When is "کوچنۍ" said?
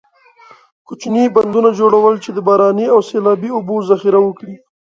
0.87-1.25